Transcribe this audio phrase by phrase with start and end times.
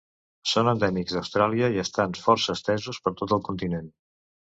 [0.51, 3.97] Són endèmics d'Austràlia i estan força estesos per tot el continent.